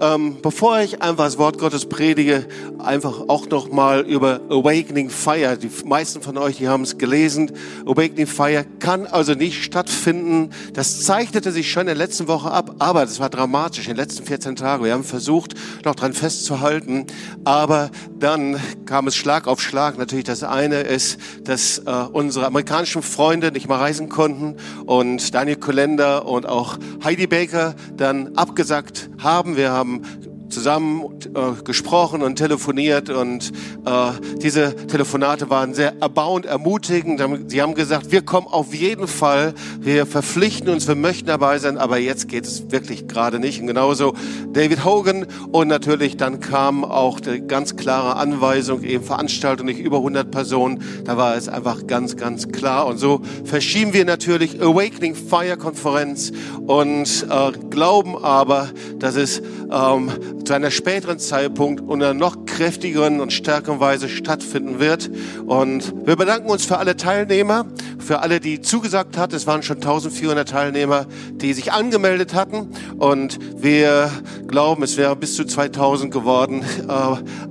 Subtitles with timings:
[0.00, 2.46] ähm, bevor ich einfach das Wort Gottes predige,
[2.78, 5.56] einfach auch noch mal über Awakening Fire.
[5.56, 7.52] Die meisten von euch, die haben es gelesen.
[7.84, 10.50] Awakening Fire kann also nicht stattfinden.
[10.72, 13.96] Das zeichnete sich schon in der letzten Woche ab, aber das war dramatisch in den
[13.96, 14.84] letzten 14 Tagen.
[14.84, 17.06] Wir haben versucht, noch dran festzuhalten,
[17.44, 19.98] aber dann kam es Schlag auf Schlag.
[19.98, 24.56] Natürlich das eine ist, dass äh, unsere amerikanischen Freunde nicht mal reisen konnten
[24.86, 29.56] und Daniel Kolender und auch Heidi Baker dann abgesagt haben.
[29.56, 30.02] Wir haben haben
[30.48, 33.52] zusammen äh, gesprochen und telefoniert und
[33.84, 37.22] äh, diese Telefonate waren sehr erbauend, ermutigend.
[37.48, 41.78] Sie haben gesagt, wir kommen auf jeden Fall, wir verpflichten uns, wir möchten dabei sein,
[41.78, 43.60] aber jetzt geht es wirklich gerade nicht.
[43.60, 44.14] Und genauso
[44.52, 49.98] David Hogan und natürlich dann kam auch die ganz klare Anweisung, eben Veranstaltung nicht über
[49.98, 50.82] 100 Personen.
[51.04, 52.86] Da war es einfach ganz, ganz klar.
[52.86, 56.32] Und so verschieben wir natürlich Awakening Fire Konferenz
[56.66, 60.10] und äh, glauben aber, dass es ähm,
[60.48, 65.10] zu einer späteren Zeitpunkt und einer noch kräftigeren und stärkeren Weise stattfinden wird.
[65.44, 67.66] Und wir bedanken uns für alle Teilnehmer,
[67.98, 69.34] für alle, die zugesagt hat.
[69.34, 72.70] Es waren schon 1400 Teilnehmer, die sich angemeldet hatten.
[72.98, 74.10] Und wir
[74.46, 76.64] glauben, es wäre bis zu 2000 geworden.
[76.88, 76.92] Äh,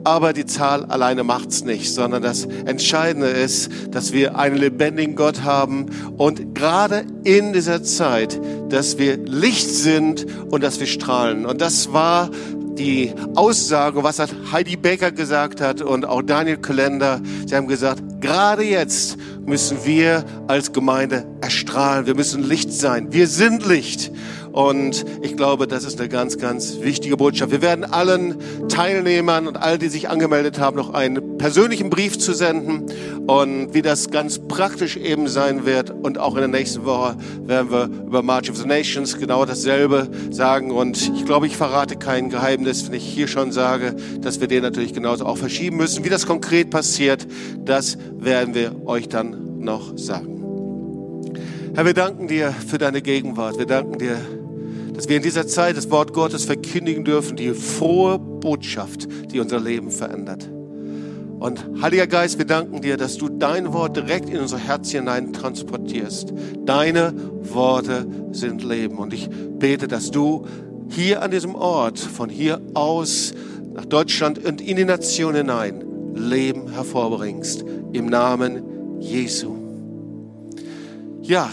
[0.04, 5.44] aber die Zahl alleine macht's nicht, sondern das Entscheidende ist, dass wir einen lebendigen Gott
[5.44, 5.86] haben
[6.18, 11.46] und gerade in dieser Zeit, dass wir Licht sind und dass wir strahlen.
[11.46, 12.32] Und das war
[12.78, 14.20] die Aussage, was
[14.52, 17.22] Heidi Baker gesagt hat und auch Daniel Kalender.
[17.46, 22.06] Sie haben gesagt, gerade jetzt müssen wir als Gemeinde erstrahlen.
[22.06, 23.12] Wir müssen Licht sein.
[23.12, 24.12] Wir sind Licht.
[24.58, 27.52] Und ich glaube, das ist eine ganz, ganz wichtige Botschaft.
[27.52, 28.38] Wir werden allen
[28.70, 32.88] Teilnehmern und all die sich angemeldet haben, noch einen persönlichen Brief zu senden
[33.28, 35.92] und wie das ganz praktisch eben sein wird.
[35.92, 40.10] Und auch in der nächsten Woche werden wir über March of the Nations genau dasselbe
[40.32, 40.72] sagen.
[40.72, 44.64] Und ich glaube, ich verrate kein Geheimnis, wenn ich hier schon sage, dass wir den
[44.64, 46.04] natürlich genauso auch verschieben müssen.
[46.04, 47.28] Wie das konkret passiert,
[47.64, 50.44] das werden wir euch dann noch sagen.
[51.76, 53.60] Herr, wir danken dir für deine Gegenwart.
[53.60, 54.18] Wir danken dir
[54.98, 59.60] dass wir in dieser Zeit das Wort Gottes verkündigen dürfen, die frohe Botschaft, die unser
[59.60, 60.50] Leben verändert.
[61.40, 65.34] Und Heiliger Geist, wir danken dir, dass du dein Wort direkt in unser Herz hinein
[65.34, 66.34] transportierst.
[66.66, 67.14] Deine
[67.44, 68.98] Worte sind Leben.
[68.98, 70.48] Und ich bete, dass du
[70.90, 73.36] hier an diesem Ort, von hier aus
[73.76, 77.64] nach Deutschland und in die Nation hinein, Leben hervorbringst.
[77.94, 79.56] Im Namen Jesu.
[81.22, 81.52] Ja,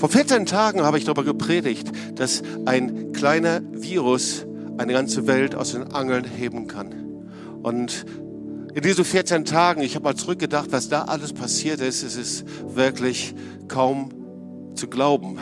[0.00, 4.46] vor 14 Tagen habe ich darüber gepredigt, dass ein kleiner Virus
[4.78, 6.94] eine ganze Welt aus den Angeln heben kann.
[7.62, 8.06] Und
[8.72, 12.46] in diesen 14 Tagen, ich habe mal zurückgedacht, was da alles passiert ist, es ist
[12.74, 13.34] wirklich
[13.68, 14.08] kaum
[14.74, 15.38] zu glauben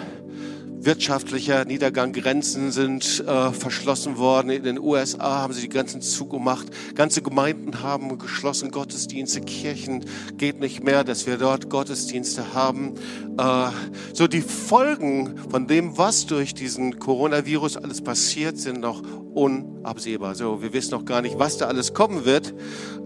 [0.80, 2.12] wirtschaftlicher Niedergang.
[2.12, 4.50] Grenzen sind äh, verschlossen worden.
[4.50, 6.68] In den USA haben sie die Grenzen zugemacht.
[6.94, 8.70] Ganze Gemeinden haben geschlossen.
[8.70, 10.04] Gottesdienste, Kirchen
[10.36, 12.94] geht nicht mehr, dass wir dort Gottesdienste haben.
[13.38, 13.70] Äh,
[14.12, 19.02] so die Folgen von dem, was durch diesen Coronavirus alles passiert, sind noch
[19.38, 20.34] unabsehbar.
[20.34, 22.54] So, wir wissen noch gar nicht, was da alles kommen wird.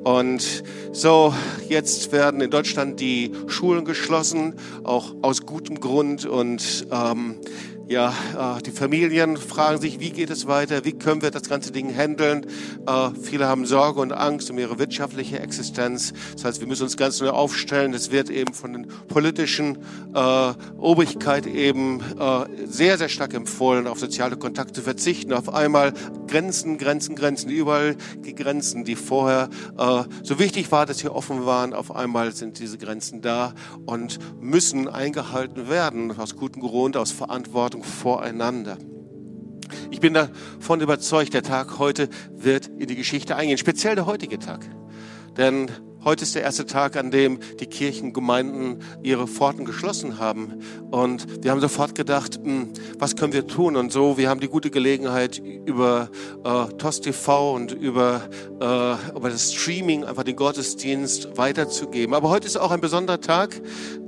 [0.03, 1.35] Und so,
[1.69, 6.25] jetzt werden in Deutschland die Schulen geschlossen, auch aus gutem Grund.
[6.25, 7.37] Und ähm,
[7.93, 8.15] ja,
[8.59, 11.95] äh, die Familien fragen sich, wie geht es weiter, wie können wir das ganze Ding
[11.95, 12.47] handeln.
[12.87, 16.15] Äh, viele haben Sorge und Angst um ihre wirtschaftliche Existenz.
[16.33, 17.93] Das heißt, wir müssen uns ganz neu aufstellen.
[17.93, 19.79] Es wird eben von den politischen
[20.15, 22.01] äh, Obrigkeit eben
[22.65, 25.33] sehr, sehr stark empfohlen, auf soziale Kontakte zu verzichten.
[25.33, 25.93] Auf einmal
[26.27, 29.51] Grenzen, Grenzen, Grenzen, überall die Grenzen, die vorher
[30.23, 31.75] so wichtig war, dass sie offen waren.
[31.75, 33.55] Auf einmal sind diese Grenzen da
[33.85, 38.79] und müssen eingehalten werden, aus gutem Grund, aus Verantwortung Verantwortung voreinander.
[39.91, 44.39] Ich bin davon überzeugt, der Tag heute wird in die Geschichte eingehen, speziell der heutige
[44.39, 44.69] Tag.
[45.37, 45.71] Denn
[46.05, 50.61] heute ist der erste Tag, an dem die Kirchengemeinden ihre Pforten geschlossen haben.
[50.91, 53.77] Und wir haben sofort gedacht, hm, was können wir tun?
[53.77, 56.11] Und so, wir haben die gute Gelegenheit, über
[56.45, 58.29] äh, TOS TV und über,
[58.61, 62.15] äh, über das Streaming einfach den Gottesdienst weiterzugeben.
[62.15, 63.59] Aber heute ist auch ein besonderer Tag,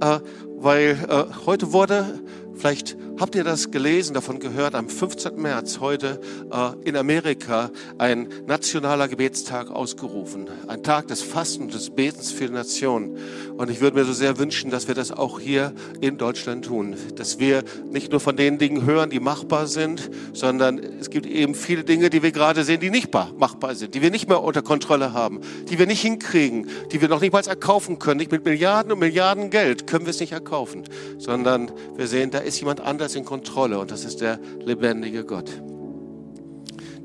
[0.01, 0.19] äh,
[0.57, 2.21] weil äh, heute wurde
[2.55, 5.41] Vielleicht habt ihr das gelesen, davon gehört, am 15.
[5.41, 6.21] März heute
[6.51, 10.49] äh, in Amerika ein nationaler Gebetstag ausgerufen.
[10.67, 13.17] Ein Tag des Fastens und des Betens für die Nation.
[13.57, 16.97] Und ich würde mir so sehr wünschen, dass wir das auch hier in Deutschland tun.
[17.17, 21.55] Dass wir nicht nur von den Dingen hören, die machbar sind, sondern es gibt eben
[21.55, 24.63] viele Dinge, die wir gerade sehen, die nicht machbar sind, die wir nicht mehr unter
[24.63, 28.19] Kontrolle haben, die wir nicht hinkriegen, die wir noch nicht mal erkaufen können.
[28.19, 30.85] Nicht mit Milliarden und Milliarden Geld können wir es nicht erkaufen,
[31.19, 35.51] sondern wir sehen, da ist jemand anders in Kontrolle und das ist der lebendige Gott.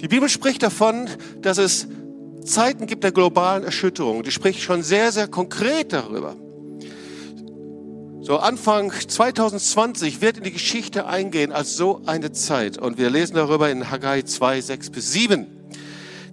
[0.01, 1.09] Die Bibel spricht davon,
[1.41, 1.87] dass es
[2.45, 4.23] Zeiten gibt der globalen Erschütterung.
[4.23, 6.35] Die spricht schon sehr, sehr konkret darüber.
[8.21, 12.77] So Anfang 2020 wird in die Geschichte eingehen als so eine Zeit.
[12.77, 15.47] Und wir lesen darüber in Haggai 2, 6 bis 7.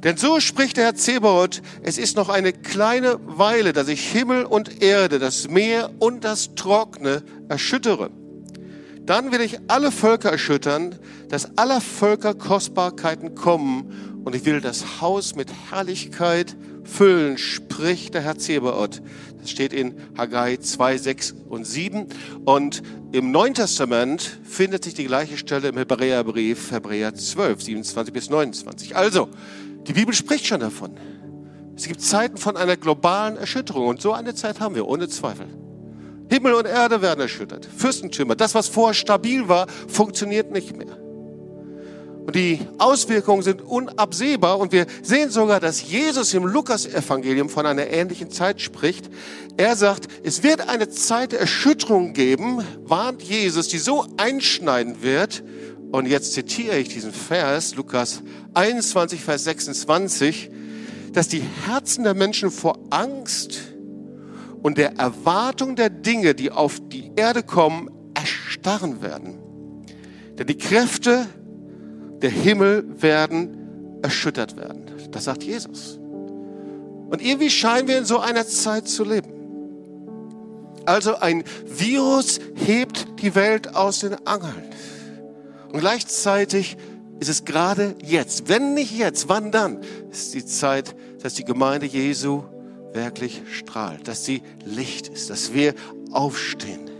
[0.04, 4.44] Denn so spricht der Herr Zebaoth, es ist noch eine kleine Weile, dass ich Himmel
[4.44, 8.10] und Erde, das Meer und das Trockene erschüttere.
[9.06, 10.96] Dann will ich alle Völker erschüttern,
[11.28, 18.22] dass aller Völker Kostbarkeiten kommen und ich will das Haus mit Herrlichkeit füllen, spricht der
[18.22, 19.00] Herr Zebaoth.
[19.40, 22.06] Das steht in Haggai 2, 6 und 7.
[22.44, 22.82] Und
[23.12, 28.96] im Neuen Testament findet sich die gleiche Stelle im Hebräerbrief, Hebräer 12, 27 bis 29.
[28.96, 29.28] Also,
[29.86, 30.98] die Bibel spricht schon davon.
[31.76, 35.46] Es gibt Zeiten von einer globalen Erschütterung und so eine Zeit haben wir, ohne Zweifel.
[36.28, 37.66] Himmel und Erde werden erschüttert.
[37.76, 40.98] Fürstentümer, das, was vorher stabil war, funktioniert nicht mehr.
[42.26, 47.86] Und die Auswirkungen sind unabsehbar und wir sehen sogar, dass Jesus im Lukas-Evangelium von einer
[47.86, 49.08] ähnlichen Zeit spricht.
[49.56, 55.44] Er sagt, es wird eine Zeit der Erschütterung geben, warnt Jesus, die so einschneiden wird.
[55.92, 58.22] Und jetzt zitiere ich diesen Vers, Lukas
[58.54, 60.50] 21, Vers 26,
[61.12, 63.75] dass die Herzen der Menschen vor Angst
[64.66, 69.38] und der Erwartung der Dinge, die auf die Erde kommen, erstarren werden.
[70.36, 71.26] Denn die Kräfte
[72.20, 74.86] der Himmel werden erschüttert werden.
[75.12, 76.00] Das sagt Jesus.
[76.00, 79.28] Und irgendwie scheinen wir in so einer Zeit zu leben.
[80.84, 84.64] Also ein Virus hebt die Welt aus den Angeln.
[85.72, 86.76] Und gleichzeitig
[87.20, 89.78] ist es gerade jetzt, wenn nicht jetzt, wann dann,
[90.10, 92.42] ist die Zeit, dass die Gemeinde Jesu
[92.92, 95.74] wirklich strahlt, dass sie Licht ist, dass wir
[96.12, 96.95] aufstehen.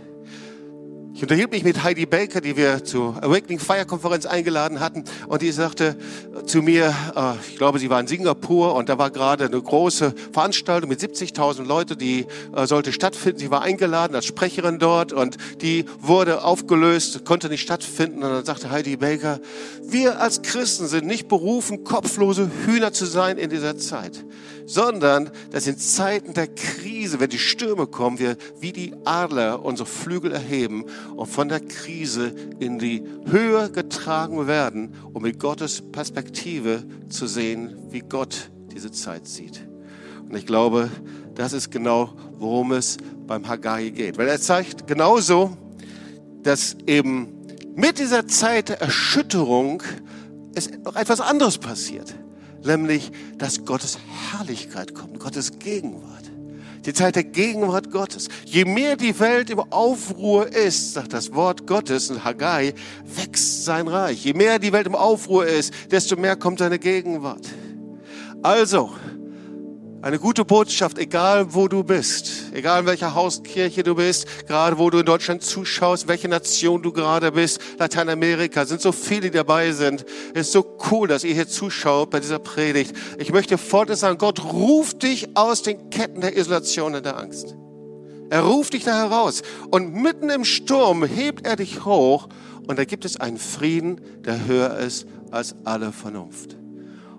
[1.17, 5.41] Ich unterhielt mich mit Heidi Baker, die wir zur Awakening Fire Konferenz eingeladen hatten, und
[5.41, 5.97] die sagte
[6.45, 10.13] zu mir, äh, ich glaube, sie war in Singapur und da war gerade eine große
[10.31, 13.39] Veranstaltung mit 70.000 Leuten, die äh, sollte stattfinden.
[13.39, 18.21] Sie war eingeladen als Sprecherin dort und die wurde aufgelöst, konnte nicht stattfinden.
[18.21, 19.39] Und dann sagte Heidi Baker,
[19.89, 24.23] wir als Christen sind nicht berufen, kopflose Hühner zu sein in dieser Zeit
[24.67, 29.87] sondern dass in Zeiten der Krise, wenn die Stürme kommen, wir wie die Adler unsere
[29.87, 30.85] Flügel erheben
[31.15, 37.75] und von der Krise in die Höhe getragen werden, um mit Gottes Perspektive zu sehen,
[37.89, 39.67] wie Gott diese Zeit sieht.
[40.27, 40.89] Und ich glaube,
[41.35, 44.17] das ist genau, worum es beim Haggai geht.
[44.17, 45.57] Weil er zeigt genauso,
[46.43, 47.29] dass eben
[47.75, 49.83] mit dieser Zeit der Erschütterung
[50.55, 52.15] es noch etwas anderes passiert
[52.67, 53.97] nämlich, dass Gottes
[54.31, 56.25] Herrlichkeit kommt, Gottes Gegenwart.
[56.85, 58.29] Die Zeit der Gegenwart Gottes.
[58.45, 63.87] Je mehr die Welt im Aufruhr ist, sagt das Wort Gottes in Haggai, wächst sein
[63.87, 64.23] Reich.
[64.23, 67.47] Je mehr die Welt im Aufruhr ist, desto mehr kommt seine Gegenwart.
[68.41, 68.91] Also,
[70.01, 74.89] eine gute Botschaft, egal wo du bist, egal in welcher Hauskirche du bist, gerade wo
[74.89, 79.71] du in Deutschland zuschaust, welche Nation du gerade bist, Lateinamerika, sind so viele, die dabei
[79.71, 80.05] sind.
[80.33, 82.95] Es ist so cool, dass ihr hier zuschaut bei dieser Predigt.
[83.19, 87.55] Ich möchte Folgendes sagen, Gott ruft dich aus den Ketten der Isolation und der Angst.
[88.29, 92.27] Er ruft dich da heraus und mitten im Sturm hebt er dich hoch
[92.67, 96.57] und da gibt es einen Frieden, der höher ist als alle Vernunft.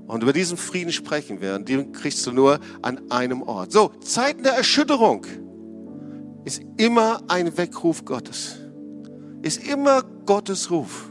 [0.08, 1.54] Und über diesen Frieden sprechen wir.
[1.54, 3.72] Und den kriegst du nur an einem Ort.
[3.72, 5.26] So, Zeiten der Erschütterung
[6.44, 8.56] ist immer ein Weckruf Gottes.
[9.42, 11.10] Ist immer Gottes Ruf.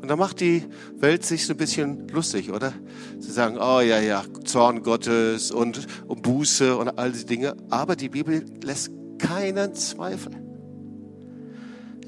[0.00, 0.64] Und da macht die
[0.96, 2.72] Welt sich so ein bisschen lustig, oder?
[3.18, 7.56] Sie sagen, oh ja, ja, Zorn Gottes und, und Buße und all diese Dinge.
[7.68, 10.47] Aber die Bibel lässt keinen Zweifel.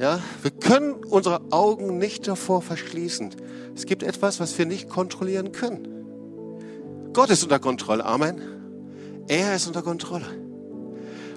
[0.00, 3.34] Ja, wir können unsere Augen nicht davor verschließen,
[3.76, 7.10] es gibt etwas, was wir nicht kontrollieren können.
[7.12, 8.04] Gott ist unter Kontrolle.
[8.04, 8.40] Amen.
[9.28, 10.24] Er ist unter Kontrolle.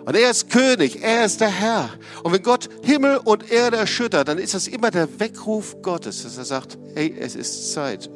[0.05, 1.89] Und er ist König, er ist der Herr.
[2.23, 6.37] Und wenn Gott Himmel und Erde erschüttert, dann ist das immer der Weckruf Gottes, dass
[6.37, 8.09] er sagt, hey, es ist Zeit,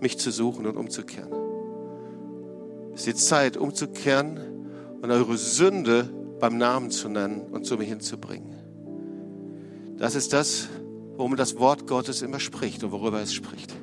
[0.00, 1.32] mich zu suchen und umzukehren.
[2.92, 4.40] Es ist die Zeit, umzukehren
[5.00, 6.08] und eure Sünde
[6.40, 8.55] beim Namen zu nennen und zu mir hinzubringen.
[9.98, 10.68] Das ist das,
[11.16, 13.74] worum das Wort Gottes immer spricht und worüber es spricht.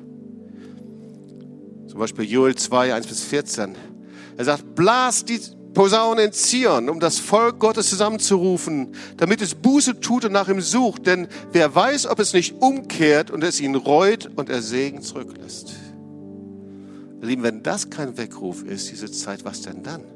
[1.88, 3.74] Zum Beispiel Joel 2, 1 bis 14.
[4.36, 5.40] Er sagt, blas die
[5.74, 10.60] Posaune in Zion, um das Volk Gottes zusammenzurufen, damit es Buße tut und nach ihm
[10.60, 11.06] sucht.
[11.06, 15.72] Denn wer weiß, ob es nicht umkehrt und es ihn reut und er Segen zurücklässt.
[17.20, 20.13] Lieben, wenn das kein Weckruf ist, diese Zeit, was denn dann?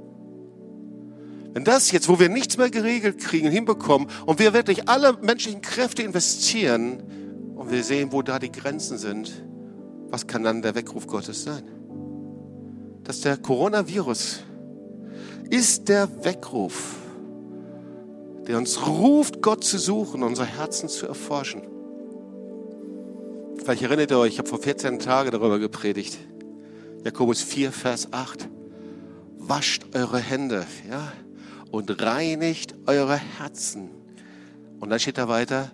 [1.55, 5.63] Wenn das jetzt, wo wir nichts mehr geregelt kriegen, hinbekommen und wir wirklich alle menschlichen
[5.63, 7.03] Kräfte investieren
[7.57, 9.45] und wir sehen, wo da die Grenzen sind
[10.11, 11.63] Was kann dann der Weckruf Gottes sein?
[13.05, 14.41] Dass der Coronavirus
[15.51, 16.97] ist der Weckruf,
[18.47, 21.63] der uns ruft, Gott zu suchen, unsere Herzen zu erforschen.
[23.57, 26.19] Vielleicht erinnert ihr euch, ich habe vor 14 Tagen darüber gepredigt.
[27.05, 28.49] Jakobus 4, Vers 8.
[29.37, 31.13] Wascht eure Hände, ja,
[31.71, 33.91] und reinigt eure Herzen.
[34.81, 35.73] Und dann steht da weiter,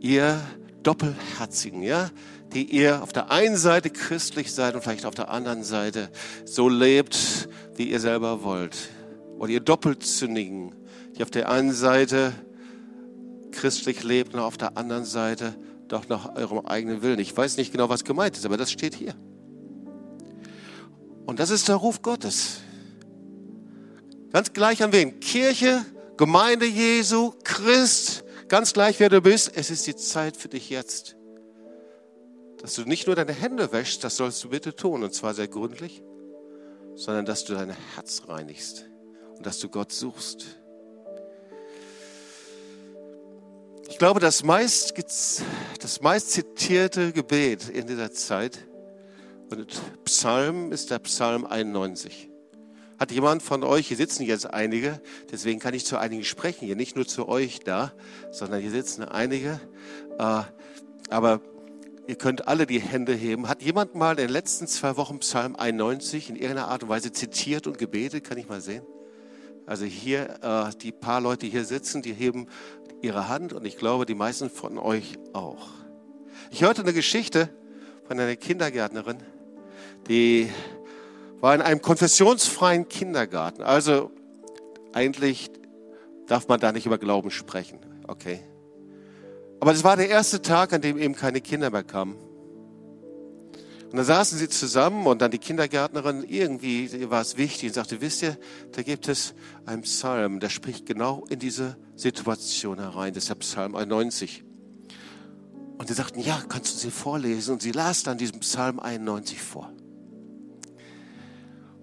[0.00, 0.40] ihr
[0.82, 2.10] Doppelherzigen, ja,
[2.52, 6.10] die ihr auf der einen Seite christlich seid und vielleicht auf der anderen Seite
[6.44, 8.76] so lebt, wie ihr selber wollt.
[9.38, 10.74] Oder ihr Doppelzündigen,
[11.16, 12.32] die auf der einen Seite
[13.50, 15.54] christlich lebt und auf der anderen Seite
[15.88, 17.18] doch nach eurem eigenen Willen.
[17.18, 19.14] Ich weiß nicht genau, was gemeint ist, aber das steht hier.
[21.26, 22.60] Und das ist der Ruf Gottes.
[24.36, 25.18] Ganz gleich an wen?
[25.18, 25.82] Kirche,
[26.18, 29.52] Gemeinde Jesu, Christ, ganz gleich wer du bist.
[29.56, 31.16] Es ist die Zeit für dich jetzt.
[32.60, 35.48] Dass du nicht nur deine Hände wäschst, das sollst du bitte tun, und zwar sehr
[35.48, 36.02] gründlich,
[36.96, 38.84] sondern dass du dein Herz reinigst
[39.38, 40.44] und dass du Gott suchst.
[43.88, 44.92] Ich glaube, das meist,
[45.80, 48.58] das meist zitierte Gebet in dieser Zeit
[49.48, 52.28] und Psalm ist der Psalm 91.
[52.98, 55.00] Hat jemand von euch, hier sitzen jetzt einige,
[55.30, 57.92] deswegen kann ich zu einigen sprechen, hier nicht nur zu euch da,
[58.30, 59.60] sondern hier sitzen einige,
[60.18, 60.42] äh,
[61.10, 61.40] aber
[62.06, 63.48] ihr könnt alle die Hände heben.
[63.48, 67.12] Hat jemand mal in den letzten zwei Wochen Psalm 91 in irgendeiner Art und Weise
[67.12, 68.24] zitiert und gebetet?
[68.24, 68.82] Kann ich mal sehen?
[69.66, 72.48] Also hier, äh, die paar Leute hier sitzen, die heben
[73.02, 75.68] ihre Hand und ich glaube, die meisten von euch auch.
[76.50, 77.50] Ich hörte eine Geschichte
[78.06, 79.18] von einer Kindergärtnerin,
[80.08, 80.48] die
[81.40, 83.62] war in einem konfessionsfreien Kindergarten.
[83.62, 84.10] Also
[84.92, 85.50] eigentlich
[86.26, 87.78] darf man da nicht über Glauben sprechen.
[88.06, 88.40] Okay.
[89.60, 92.16] Aber das war der erste Tag, an dem eben keine Kinder mehr kamen.
[93.90, 98.00] Und dann saßen sie zusammen und dann die Kindergärtnerin, irgendwie war es wichtig und sagte,
[98.00, 98.36] wisst ihr,
[98.72, 103.14] da gibt es einen Psalm, der spricht genau in diese Situation herein.
[103.14, 104.42] Das ist der Psalm 91.
[105.78, 107.52] Und sie sagten, ja, kannst du sie vorlesen?
[107.52, 109.72] Und sie las dann diesen Psalm 91 vor.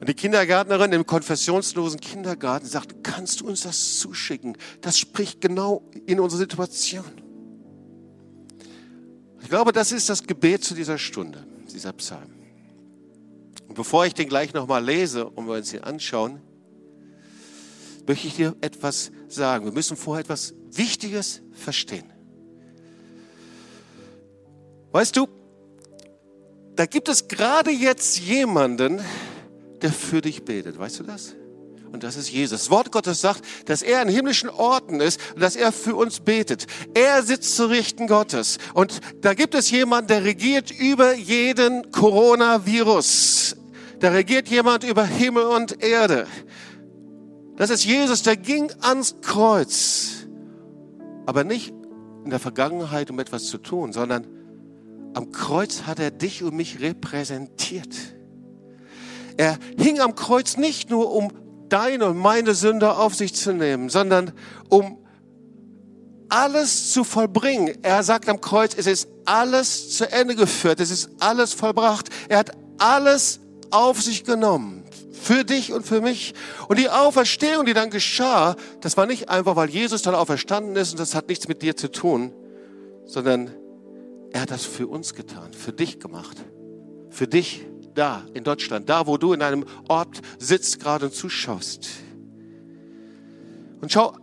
[0.03, 4.57] Und die Kindergärtnerin im konfessionslosen Kindergarten sagt, kannst du uns das zuschicken?
[4.81, 7.05] Das spricht genau in unsere Situation.
[9.41, 12.33] Ich glaube, das ist das Gebet zu dieser Stunde, dieser Psalm.
[13.69, 16.41] Und bevor ich den gleich nochmal lese und wir uns ihn anschauen,
[18.05, 19.63] möchte ich dir etwas sagen.
[19.63, 22.11] Wir müssen vorher etwas Wichtiges verstehen.
[24.91, 25.29] Weißt du,
[26.75, 29.01] da gibt es gerade jetzt jemanden,
[29.83, 30.79] der für dich betet.
[30.79, 31.35] Weißt du das?
[31.91, 32.61] Und das ist Jesus.
[32.61, 36.21] Das Wort Gottes sagt, dass er in himmlischen Orten ist und dass er für uns
[36.21, 36.65] betet.
[36.95, 38.57] Er sitzt zu Richten Gottes.
[38.73, 43.57] Und da gibt es jemanden, der regiert über jeden Coronavirus.
[43.99, 46.25] Da regiert jemand über Himmel und Erde.
[47.57, 50.25] Das ist Jesus, der ging ans Kreuz.
[51.27, 51.75] Aber nicht
[52.23, 54.25] in der Vergangenheit, um etwas zu tun, sondern
[55.13, 58.12] am Kreuz hat er dich und mich repräsentiert.
[59.37, 61.31] Er hing am Kreuz nicht nur, um
[61.69, 64.31] deine und meine Sünde auf sich zu nehmen, sondern
[64.69, 64.99] um
[66.29, 67.77] alles zu vollbringen.
[67.83, 72.09] Er sagt am Kreuz, es ist alles zu Ende geführt, es ist alles vollbracht.
[72.27, 74.83] Er hat alles auf sich genommen.
[75.11, 76.33] Für dich und für mich.
[76.67, 80.91] Und die Auferstehung, die dann geschah, das war nicht einfach, weil Jesus dann auferstanden ist
[80.91, 82.33] und das hat nichts mit dir zu tun,
[83.05, 83.51] sondern
[84.31, 86.37] er hat das für uns getan, für dich gemacht.
[87.09, 91.89] Für dich da in Deutschland, da wo du in einem Ort sitzt gerade und zuschaust.
[93.81, 94.17] Und schau,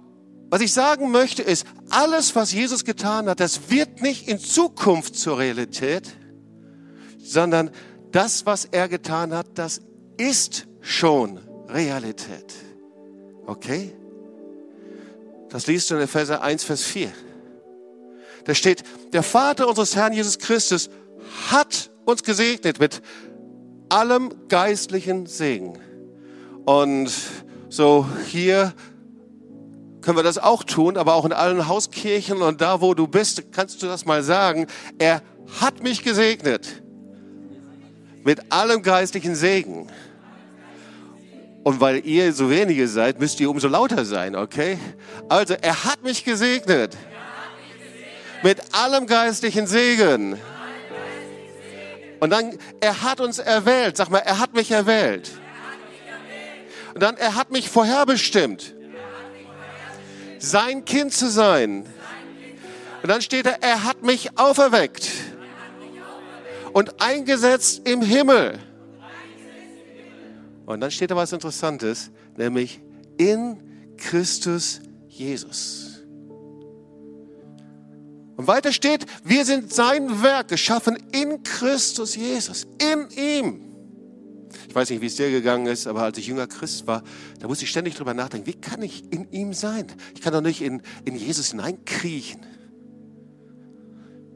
[0.50, 5.16] was ich sagen möchte ist, alles, was Jesus getan hat, das wird nicht in Zukunft
[5.16, 6.08] zur Realität,
[7.18, 7.70] sondern
[8.10, 9.80] das, was er getan hat, das
[10.16, 12.54] ist schon Realität.
[13.46, 13.92] Okay?
[15.48, 17.12] Das liest du in Epheser 1, Vers 4.
[18.44, 20.90] Da steht, der Vater unseres Herrn Jesus Christus
[21.50, 23.02] hat uns gesegnet mit
[23.90, 25.78] allem geistlichen Segen.
[26.64, 27.12] Und
[27.68, 28.72] so hier
[30.00, 33.52] können wir das auch tun, aber auch in allen Hauskirchen und da, wo du bist,
[33.52, 34.66] kannst du das mal sagen.
[34.98, 35.22] Er
[35.60, 36.82] hat mich gesegnet
[38.24, 39.88] mit allem geistlichen Segen.
[41.62, 44.78] Und weil ihr so wenige seid, müsst ihr umso lauter sein, okay?
[45.28, 46.96] Also, er hat mich gesegnet
[48.42, 50.38] mit allem geistlichen Segen.
[52.20, 53.96] Und dann, er hat uns erwählt.
[53.96, 55.30] Sag mal, er hat mich erwählt.
[56.94, 58.74] Und dann, er hat mich vorherbestimmt,
[60.38, 61.86] sein Kind zu sein.
[63.02, 65.10] Und dann steht er, er hat mich auferweckt.
[66.72, 68.58] und eingesetzt im Himmel.
[70.66, 72.80] Und dann steht da was Interessantes, nämlich
[73.16, 75.89] in Christus Jesus.
[78.40, 83.60] Und weiter steht, wir sind sein Werk geschaffen in Christus Jesus, in ihm.
[84.66, 87.02] Ich weiß nicht, wie es dir gegangen ist, aber als ich jünger Christ war,
[87.38, 89.88] da musste ich ständig drüber nachdenken, wie kann ich in ihm sein?
[90.14, 92.40] Ich kann doch nicht in, in Jesus hineinkriechen.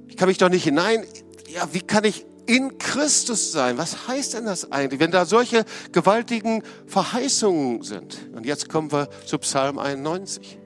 [0.08, 1.04] Ich kann mich doch nicht hinein,
[1.48, 3.78] ja, wie kann ich in Christus sein?
[3.78, 8.18] Was heißt denn das eigentlich, wenn da solche gewaltigen Verheißungen sind?
[8.34, 10.58] Und jetzt kommen wir zu Psalm 91.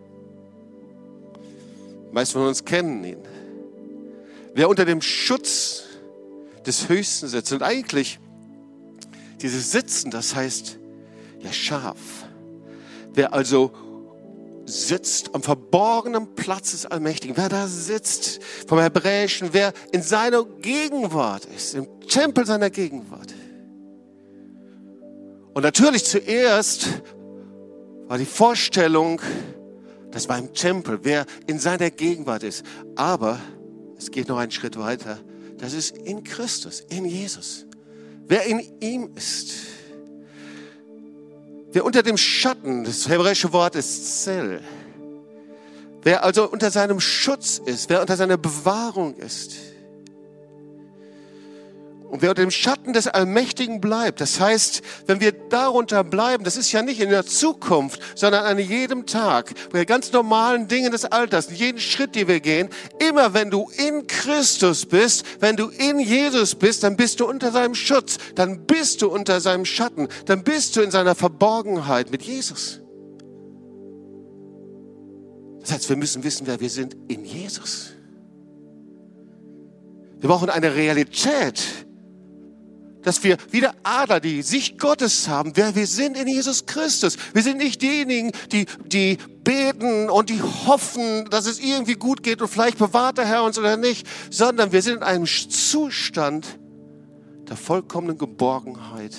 [2.09, 3.19] Die meisten von uns kennen ihn.
[4.55, 5.85] Wer unter dem Schutz
[6.67, 8.19] des Höchsten sitzt und eigentlich
[9.41, 10.79] dieses Sitzen, das heißt
[11.41, 11.99] ja scharf.
[13.12, 13.73] Wer also
[14.65, 21.47] sitzt am verborgenen Platz des Allmächtigen, wer da sitzt vom Hebräischen, wer in seiner Gegenwart
[21.47, 23.35] ist, im Tempel seiner Gegenwart.
[25.55, 27.03] Und natürlich zuerst
[28.07, 29.21] war die Vorstellung,
[30.11, 32.65] das war im Tempel, wer in seiner Gegenwart ist.
[32.97, 33.38] Aber
[33.97, 35.19] es geht noch einen Schritt weiter.
[35.59, 37.67] Das ist in Christus, in Jesus.
[38.27, 39.55] Wer in ihm ist.
[41.73, 44.62] Wer unter dem Schatten, das hebräische Wort ist Zell.
[46.03, 49.57] Wer also unter seinem Schutz ist, wer unter seiner Bewahrung ist.
[52.09, 56.57] Und wer unter dem Schatten des Allmächtigen bleibt, das heißt, wenn wir darunter bleiben, das
[56.57, 61.05] ist ja nicht in der Zukunft, sondern an jedem Tag, bei ganz normalen Dingen des
[61.05, 66.00] Alters, jeden Schritt, den wir gehen, immer wenn du in Christus bist, wenn du in
[66.00, 70.45] Jesus bist, dann bist du unter seinem Schutz, dann bist du unter seinem Schatten, dann
[70.45, 72.81] bist du in seiner Verborgenheit mit Jesus.
[75.61, 77.91] Das heißt, wir müssen wissen, wer wir sind in Jesus.
[80.21, 81.62] Wir brauchen eine Realität,
[83.09, 87.16] dass wir wieder Adler, die Sicht Gottes haben, wer wir sind in Jesus Christus.
[87.33, 92.42] Wir sind nicht diejenigen, die, die beten und die hoffen, dass es irgendwie gut geht
[92.42, 96.59] und vielleicht bewahrt der Herr uns oder nicht, sondern wir sind in einem Zustand
[97.49, 99.16] der vollkommenen Geborgenheit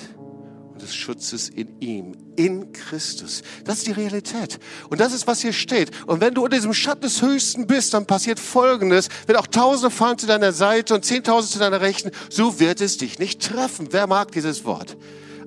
[0.80, 3.42] des Schutzes in ihm, in Christus.
[3.64, 4.58] Das ist die Realität.
[4.88, 5.90] Und das ist, was hier steht.
[6.06, 9.08] Und wenn du unter diesem Schatten des Höchsten bist, dann passiert Folgendes.
[9.26, 12.96] Wenn auch Tausende fallen zu deiner Seite und Zehntausende zu deiner Rechten, so wird es
[12.96, 13.88] dich nicht treffen.
[13.90, 14.96] Wer mag dieses Wort?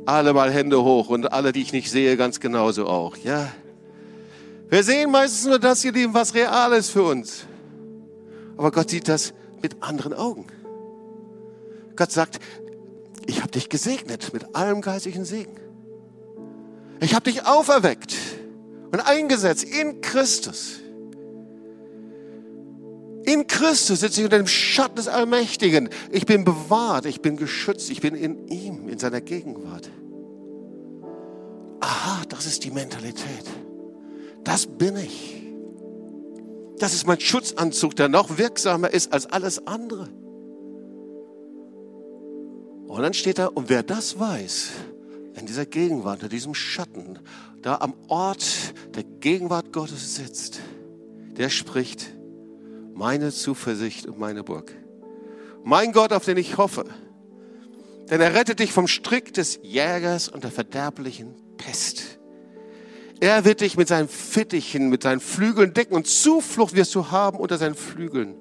[0.06, 3.18] Alle mal Hände hoch und alle, die ich nicht sehe, ganz genauso auch.
[3.18, 3.52] Ja.
[4.70, 7.46] Wir sehen meistens nur das, ihr Lieben, was real ist für uns.
[8.58, 10.48] Aber Gott sieht das mit anderen Augen.
[11.96, 12.40] Gott sagt,
[13.28, 15.56] ich habe dich gesegnet mit allem geistigen Segen.
[17.00, 18.16] Ich habe dich auferweckt
[18.92, 20.80] und eingesetzt in Christus.
[23.26, 25.90] In Christus sitze ich unter dem Schatten des Allmächtigen.
[26.12, 29.90] Ich bin bewahrt, ich bin geschützt, ich bin in ihm, in seiner Gegenwart.
[31.80, 33.46] Aha, das ist die Mentalität.
[34.44, 35.42] Das bin ich.
[36.80, 40.10] Das ist mein Schutzanzug, der noch wirksamer ist als alles andere.
[42.94, 44.70] Und dann steht da, und wer das weiß,
[45.34, 47.18] in dieser Gegenwart, in diesem Schatten,
[47.64, 48.46] da am Ort
[48.94, 50.60] der Gegenwart Gottes sitzt,
[51.36, 52.14] der spricht,
[52.94, 54.72] meine Zuversicht und meine Burg.
[55.64, 56.86] Mein Gott, auf den ich hoffe.
[58.12, 62.20] Denn er rettet dich vom Strick des Jägers und der verderblichen Pest.
[63.20, 67.40] Er wird dich mit seinen Fittichen, mit seinen Flügeln decken und Zuflucht wirst du haben
[67.40, 68.36] unter seinen Flügeln.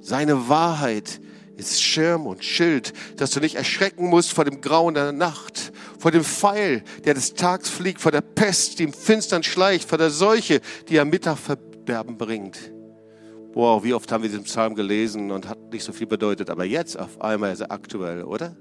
[0.00, 1.20] Seine Wahrheit
[1.70, 6.10] ist Schirm und Schild, dass du nicht erschrecken musst vor dem Grauen der Nacht, vor
[6.10, 10.10] dem Pfeil, der des Tags fliegt, vor der Pest, die im Finstern schleicht, vor der
[10.10, 12.58] Seuche, die am Mittag Verderben bringt.
[13.54, 16.64] Wow, wie oft haben wir diesen Psalm gelesen und hat nicht so viel bedeutet, aber
[16.64, 18.56] jetzt auf einmal ist er aktuell, oder?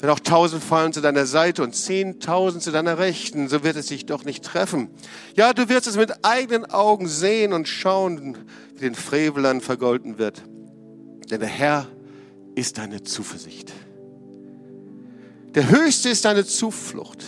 [0.00, 3.86] Wenn auch tausend fallen zu deiner Seite und zehntausend zu deiner Rechten, so wird es
[3.86, 4.90] dich doch nicht treffen.
[5.34, 8.36] Ja, du wirst es mit eigenen Augen sehen und schauen,
[8.74, 10.42] wie den Frevelern vergolten wird.
[11.30, 11.88] Denn der Herr
[12.54, 13.72] ist deine Zuversicht.
[15.54, 17.24] Der Höchste ist deine Zuflucht.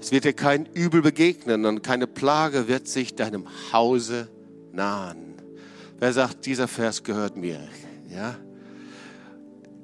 [0.00, 4.28] Es wird dir kein Übel begegnen und keine Plage wird sich deinem Hause
[4.72, 5.34] nahen.
[5.98, 7.60] Wer sagt, dieser Vers gehört mir?
[8.08, 8.36] Ja?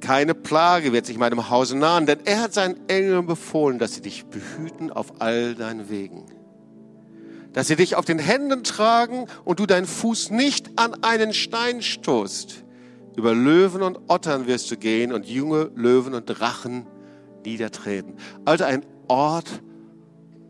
[0.00, 4.02] Keine Plage wird sich meinem Hause nahen, denn er hat seinen Engeln befohlen, dass sie
[4.02, 6.24] dich behüten auf all deinen Wegen.
[7.52, 11.82] Dass sie dich auf den Händen tragen und du deinen Fuß nicht an einen Stein
[11.82, 12.63] stoßt.
[13.16, 16.86] Über Löwen und Ottern wirst du gehen und junge Löwen und Drachen
[17.44, 18.16] niedertreten.
[18.44, 19.62] Also ein Ort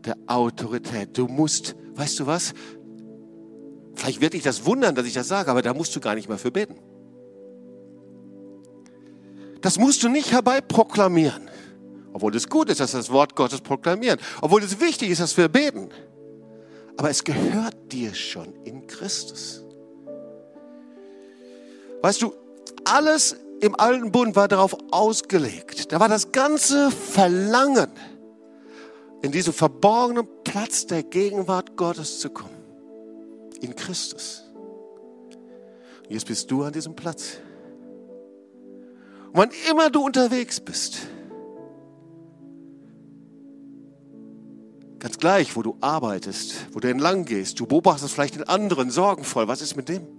[0.05, 1.17] der Autorität.
[1.17, 2.53] Du musst, weißt du was?
[3.95, 6.27] Vielleicht wird dich das wundern, dass ich das sage, aber da musst du gar nicht
[6.27, 6.75] mehr für beten.
[9.61, 11.49] Das musst du nicht herbeiproklamieren.
[12.13, 14.19] Obwohl es gut ist, dass wir das Wort Gottes proklamieren.
[14.41, 15.89] Obwohl es wichtig ist, dass wir beten.
[16.97, 19.65] Aber es gehört dir schon in Christus.
[22.01, 22.33] Weißt du,
[22.85, 25.91] alles im alten Bund war darauf ausgelegt.
[25.91, 27.89] Da war das ganze Verlangen,
[29.21, 32.55] in diesen verborgenen Platz der Gegenwart Gottes zu kommen.
[33.61, 34.43] In Christus.
[36.03, 37.37] Und jetzt bist du an diesem Platz.
[39.31, 40.99] Und wann immer du unterwegs bist,
[44.99, 49.47] ganz gleich, wo du arbeitest, wo du entlang gehst, du beobachtest vielleicht den anderen sorgenvoll,
[49.47, 50.14] was ist mit dem?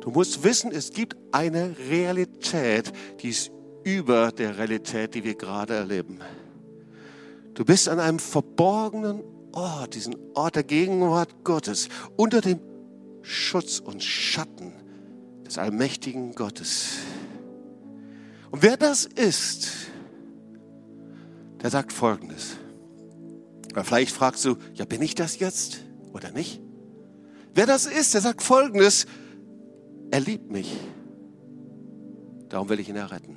[0.00, 3.50] Du musst wissen, es gibt eine Realität, die ist
[3.84, 6.20] über der Realität, die wir gerade erleben.
[7.54, 12.60] Du bist an einem verborgenen Ort, diesen Ort der Gegenwart Gottes, unter dem
[13.22, 14.72] Schutz und Schatten
[15.44, 16.98] des allmächtigen Gottes.
[18.50, 19.68] Und wer das ist,
[21.62, 22.56] der sagt Folgendes.
[23.72, 26.60] Oder vielleicht fragst du, ja, bin ich das jetzt oder nicht?
[27.54, 29.06] Wer das ist, der sagt Folgendes,
[30.10, 30.76] er liebt mich.
[32.48, 33.36] Darum will ich ihn erretten.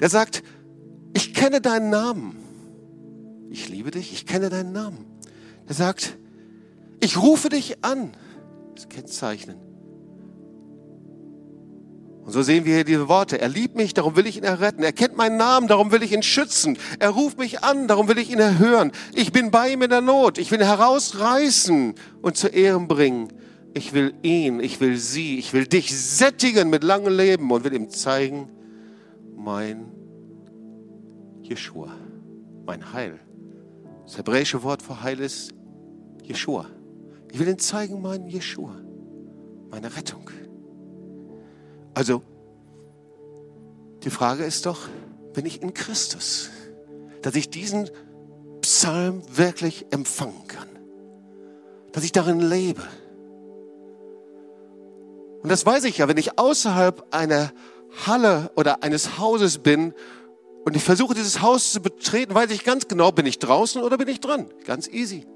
[0.00, 0.42] Der sagt,
[1.14, 2.36] ich kenne deinen Namen.
[3.50, 5.06] Ich liebe dich, ich kenne deinen Namen.
[5.68, 6.16] Der sagt,
[7.00, 8.12] ich rufe dich an.
[8.74, 9.56] Das Kennzeichnen.
[12.28, 13.40] Und so sehen wir hier diese Worte.
[13.40, 14.82] Er liebt mich, darum will ich ihn erretten.
[14.82, 16.76] Er kennt meinen Namen, darum will ich ihn schützen.
[16.98, 18.92] Er ruft mich an, darum will ich ihn erhören.
[19.14, 20.36] Ich bin bei ihm in der Not.
[20.36, 23.32] Ich will ihn herausreißen und zu Ehren bringen.
[23.78, 27.72] Ich will ihn, ich will sie, ich will dich sättigen mit langem Leben und will
[27.74, 28.48] ihm zeigen,
[29.36, 29.92] mein
[31.42, 31.94] Jeshua,
[32.66, 33.20] mein Heil.
[34.02, 35.52] Das hebräische Wort für Heil ist
[36.24, 36.66] Jeshua.
[37.30, 38.74] Ich will ihm zeigen, mein Jeshua,
[39.70, 40.28] meine Rettung.
[41.94, 42.22] Also,
[44.02, 44.88] die Frage ist doch,
[45.34, 46.50] bin ich in Christus,
[47.22, 47.88] dass ich diesen
[48.60, 50.68] Psalm wirklich empfangen kann,
[51.92, 52.82] dass ich darin lebe.
[55.42, 57.52] Und das weiß ich ja, wenn ich außerhalb einer
[58.06, 59.94] Halle oder eines Hauses bin
[60.64, 63.96] und ich versuche dieses Haus zu betreten, weiß ich ganz genau, bin ich draußen oder
[63.96, 64.46] bin ich dran.
[64.64, 65.26] Ganz easy.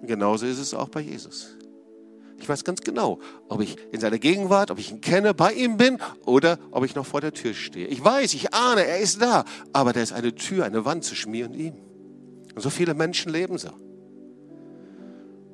[0.00, 1.56] Und genauso ist es auch bei Jesus.
[2.38, 5.76] Ich weiß ganz genau, ob ich in seiner Gegenwart, ob ich ihn kenne, bei ihm
[5.76, 7.86] bin oder ob ich noch vor der Tür stehe.
[7.86, 11.30] Ich weiß, ich ahne, er ist da, aber da ist eine Tür, eine Wand zwischen
[11.30, 11.74] mir und ihm.
[12.54, 13.70] Und so viele Menschen leben so.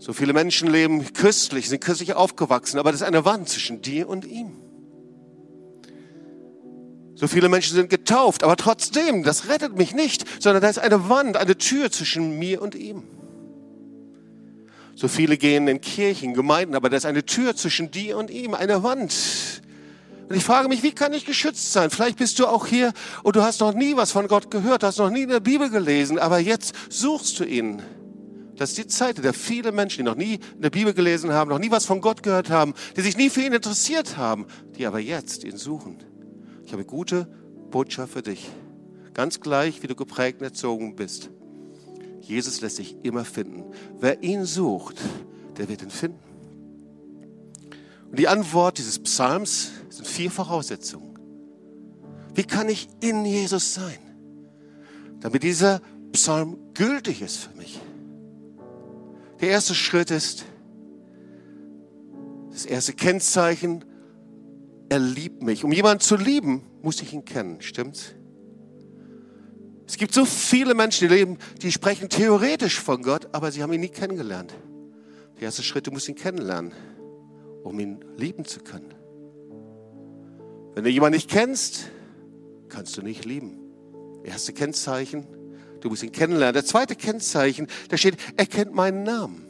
[0.00, 4.08] So viele Menschen leben christlich, sind christlich aufgewachsen, aber das ist eine Wand zwischen dir
[4.08, 4.56] und ihm.
[7.14, 11.10] So viele Menschen sind getauft, aber trotzdem, das rettet mich nicht, sondern da ist eine
[11.10, 13.02] Wand, eine Tür zwischen mir und ihm.
[14.94, 18.54] So viele gehen in Kirchen, Gemeinden, aber da ist eine Tür zwischen dir und ihm,
[18.54, 19.14] eine Wand.
[20.30, 21.90] Und ich frage mich, wie kann ich geschützt sein?
[21.90, 24.96] Vielleicht bist du auch hier und du hast noch nie was von Gott gehört, hast
[24.96, 27.82] noch nie in der Bibel gelesen, aber jetzt suchst du ihn.
[28.60, 31.32] Das ist die Zeit, in der viele Menschen, die noch nie in der Bibel gelesen
[31.32, 34.44] haben, noch nie was von Gott gehört haben, die sich nie für ihn interessiert haben,
[34.76, 35.96] die aber jetzt ihn suchen.
[36.66, 37.26] Ich habe gute
[37.70, 38.50] Botschaft für dich.
[39.14, 41.30] Ganz gleich, wie du geprägt und erzogen bist.
[42.20, 43.64] Jesus lässt sich immer finden.
[43.98, 45.00] Wer ihn sucht,
[45.56, 46.20] der wird ihn finden.
[48.10, 51.18] Und die Antwort dieses Psalms sind vier Voraussetzungen.
[52.34, 53.98] Wie kann ich in Jesus sein,
[55.20, 55.80] damit dieser
[56.12, 57.80] Psalm gültig ist für mich?
[59.40, 60.44] Der erste Schritt ist,
[62.50, 63.84] das erste Kennzeichen,
[64.90, 65.64] er liebt mich.
[65.64, 68.14] Um jemanden zu lieben, muss ich ihn kennen, stimmt's?
[69.86, 73.72] Es gibt so viele Menschen, die leben, die sprechen theoretisch von Gott, aber sie haben
[73.72, 74.54] ihn nie kennengelernt.
[75.36, 76.72] Der erste Schritt, du musst ihn kennenlernen,
[77.64, 78.94] um ihn lieben zu können.
[80.74, 81.90] Wenn du jemanden nicht kennst,
[82.68, 83.58] kannst du nicht lieben.
[84.22, 85.26] Erste Kennzeichen,
[85.80, 86.54] Du musst ihn kennenlernen.
[86.54, 89.46] Das zweite Kennzeichen, da steht, er kennt meinen Namen.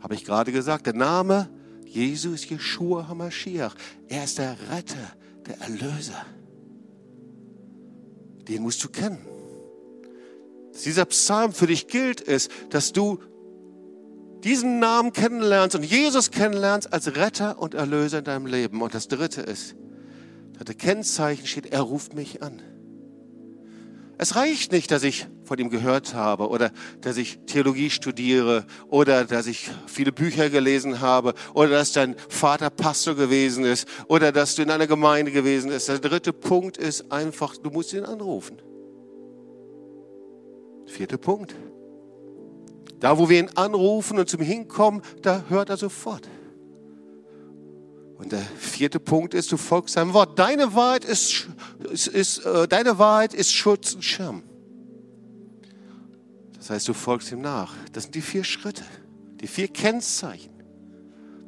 [0.00, 1.48] Habe ich gerade gesagt, der Name
[1.84, 3.74] Jesu ist Yeshua HaMashiach.
[4.08, 5.12] Er ist der Retter,
[5.46, 6.26] der Erlöser.
[8.48, 9.26] Den musst du kennen.
[10.72, 13.18] Dass dieser Psalm für dich gilt, ist, dass du
[14.44, 18.82] diesen Namen kennenlernst und Jesus kennenlernst als Retter und Erlöser in deinem Leben.
[18.82, 19.74] Und das dritte ist,
[20.62, 22.62] das Kennzeichen steht, er ruft mich an.
[24.18, 26.70] Es reicht nicht, dass ich von ihm gehört habe oder
[27.02, 32.70] dass ich Theologie studiere oder dass ich viele Bücher gelesen habe oder dass dein Vater
[32.70, 35.88] Pastor gewesen ist oder dass du in einer Gemeinde gewesen bist.
[35.88, 38.56] Der dritte Punkt ist einfach, du musst ihn anrufen.
[40.86, 41.54] Vierter Punkt.
[42.98, 46.26] Da, wo wir ihn anrufen und zum Hinkommen, da hört er sofort.
[48.18, 50.38] Und der vierte Punkt ist, du folgst seinem Wort.
[50.38, 51.48] Deine Wahrheit ist,
[51.90, 54.42] ist, ist äh, deine Wahrheit ist Schutz und Schirm.
[56.56, 57.74] Das heißt, du folgst ihm nach.
[57.92, 58.84] Das sind die vier Schritte,
[59.40, 60.52] die vier Kennzeichen,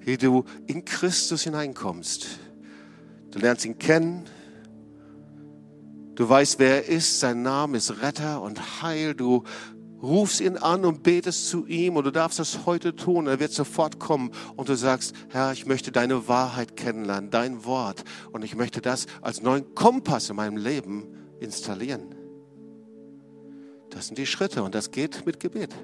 [0.01, 2.27] wie du in Christus hineinkommst.
[3.31, 4.27] Du lernst ihn kennen.
[6.15, 7.21] Du weißt, wer er ist.
[7.21, 9.15] Sein Name ist Retter und Heil.
[9.15, 9.45] Du
[10.03, 13.27] rufst ihn an und betest zu ihm und du darfst das heute tun.
[13.27, 18.05] Er wird sofort kommen und du sagst, Herr, ich möchte deine Wahrheit kennenlernen, dein Wort
[18.33, 21.07] und ich möchte das als neuen Kompass in meinem Leben
[21.41, 22.15] installieren.
[23.91, 25.75] Das sind die Schritte und das geht mit Gebet.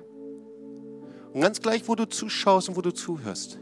[1.32, 3.58] Und ganz gleich, wo du zuschaust und wo du zuhörst.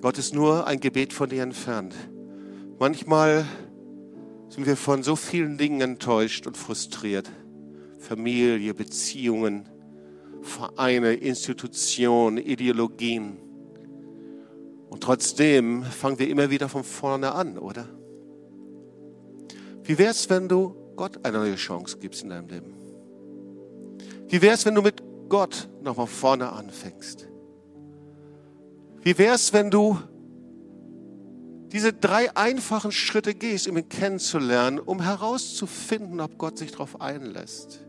[0.00, 1.94] Gott ist nur ein Gebet von dir entfernt.
[2.78, 3.44] Manchmal
[4.48, 7.30] sind wir von so vielen Dingen enttäuscht und frustriert.
[8.02, 9.68] Familie, Beziehungen,
[10.42, 13.38] Vereine, Institutionen, Ideologien.
[14.90, 17.88] Und trotzdem fangen wir immer wieder von vorne an, oder?
[19.84, 22.74] Wie wäre es, wenn du Gott eine neue Chance gibst in deinem Leben?
[24.28, 27.28] Wie wäre es, wenn du mit Gott nochmal vorne anfängst?
[29.02, 29.98] Wie wäre es, wenn du
[31.72, 37.80] diese drei einfachen Schritte gehst, um ihn kennenzulernen, um herauszufinden, ob Gott sich darauf einlässt?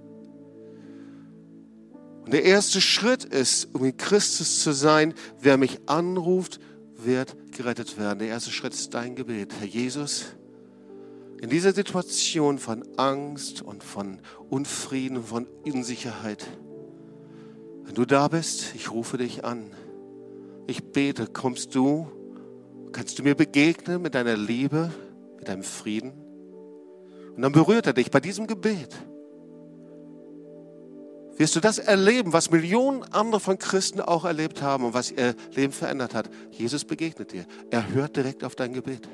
[2.25, 6.59] Und der erste Schritt ist, um in Christus zu sein, wer mich anruft,
[6.95, 8.19] wird gerettet werden.
[8.19, 9.53] Der erste Schritt ist dein Gebet.
[9.59, 10.25] Herr Jesus,
[11.41, 16.47] in dieser Situation von Angst und von Unfrieden und von Unsicherheit,
[17.83, 19.71] wenn du da bist, ich rufe dich an.
[20.67, 22.07] Ich bete, kommst du,
[22.93, 24.89] kannst du mir begegnen mit deiner Liebe,
[25.37, 26.13] mit deinem Frieden?
[27.35, 28.95] Und dann berührt er dich bei diesem Gebet
[31.37, 35.35] wirst du das erleben, was Millionen andere von Christen auch erlebt haben und was ihr
[35.55, 36.29] Leben verändert hat.
[36.51, 37.45] Jesus begegnet dir.
[37.71, 39.07] Er hört direkt auf dein Gebet.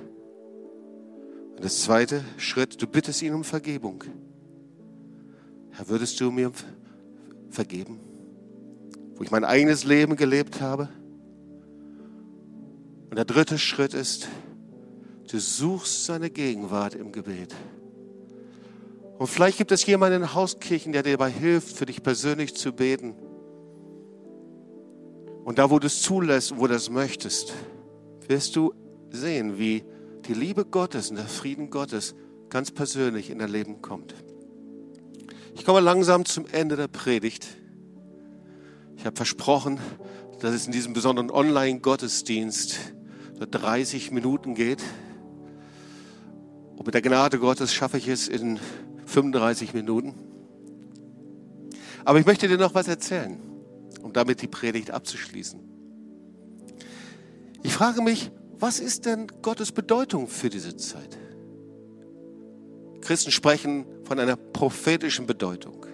[1.55, 4.03] Und das zweite Schritt, du bittest ihn um Vergebung.
[5.71, 6.51] Herr, würdest du mir
[7.49, 7.99] vergeben,
[9.15, 10.89] wo ich mein eigenes Leben gelebt habe?
[13.09, 14.27] Und der dritte Schritt ist,
[15.29, 17.55] du suchst seine Gegenwart im Gebet.
[19.19, 22.71] Und vielleicht gibt es jemanden in Hauskirchen, der dir dabei hilft, für dich persönlich zu
[22.71, 23.15] beten.
[25.43, 27.53] Und da, wo du es zulässt und wo du es möchtest,
[28.29, 28.73] wirst du
[29.09, 29.83] sehen, wie
[30.25, 32.15] die Liebe Gottes und der Frieden Gottes
[32.49, 34.15] ganz persönlich in dein Leben kommt.
[35.53, 37.45] Ich komme langsam zum Ende der Predigt.
[38.95, 39.81] Ich habe versprochen,
[40.39, 42.79] dass es in diesem besonderen Online-Gottesdienst
[43.37, 44.81] so 30 Minuten geht.
[46.77, 48.61] Und mit der Gnade Gottes schaffe ich es in
[49.09, 50.15] 35 Minuten.
[52.05, 53.39] Aber ich möchte dir noch was erzählen,
[54.01, 55.59] um damit die Predigt abzuschließen.
[57.63, 61.17] Ich frage mich, was ist denn Gottes Bedeutung für diese Zeit?
[63.01, 65.85] Christen sprechen von einer prophetischen Bedeutung.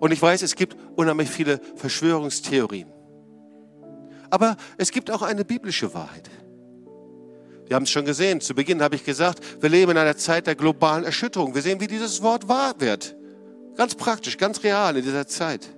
[0.00, 2.90] Und ich weiß, es gibt unheimlich viele Verschwörungstheorien.
[4.30, 6.30] Aber es gibt auch eine biblische Wahrheit.
[7.66, 8.40] Wir haben es schon gesehen.
[8.40, 11.54] Zu Beginn habe ich gesagt, wir leben in einer Zeit der globalen Erschütterung.
[11.54, 13.16] Wir sehen, wie dieses Wort wahr wird.
[13.76, 15.68] Ganz praktisch, ganz real in dieser Zeit.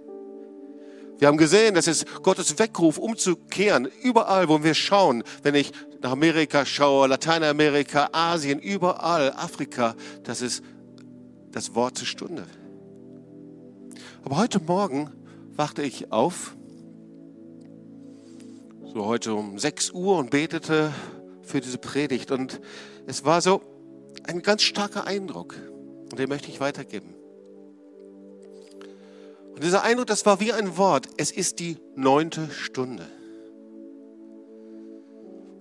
[1.18, 6.10] Wir haben gesehen, dass es Gottes Weckruf umzukehren, überall, wo wir schauen, wenn ich nach
[6.10, 9.94] Amerika schaue, Lateinamerika, Asien, überall, Afrika,
[10.24, 10.62] das ist
[11.52, 12.44] das Wort zur Stunde.
[14.24, 15.10] Aber heute Morgen
[15.54, 16.56] wachte ich auf,
[18.92, 20.92] so heute um 6 Uhr und betete
[21.44, 22.30] für diese Predigt.
[22.30, 22.60] Und
[23.06, 23.62] es war so
[24.24, 25.56] ein ganz starker Eindruck.
[26.10, 27.14] Und den möchte ich weitergeben.
[29.54, 31.06] Und dieser Eindruck, das war wie ein Wort.
[31.16, 33.06] Es ist die neunte Stunde.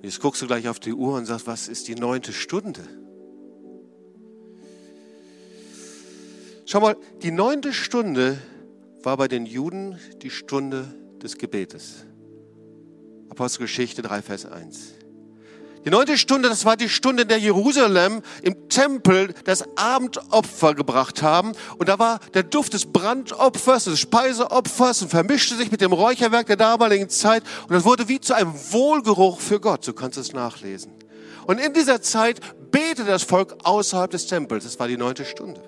[0.02, 2.82] Jetzt guckst du gleich auf die Uhr und sagst, was ist die neunte Stunde?
[6.66, 8.38] Schau mal, die neunte Stunde
[9.04, 12.06] war bei den Juden die Stunde des Gebetes.
[13.30, 14.94] Apostelgeschichte 3, Vers 1.
[15.86, 21.22] Die neunte Stunde, das war die Stunde, in der Jerusalem im Tempel das Abendopfer gebracht
[21.22, 21.52] haben.
[21.78, 26.48] Und da war der Duft des Brandopfers, des Speiseopfers und vermischte sich mit dem Räucherwerk
[26.48, 27.44] der damaligen Zeit.
[27.64, 29.84] Und das wurde wie zu einem Wohlgeruch für Gott.
[29.84, 30.94] So kannst du es nachlesen.
[31.46, 32.40] Und in dieser Zeit
[32.72, 34.64] betete das Volk außerhalb des Tempels.
[34.64, 35.62] Das war die neunte Stunde.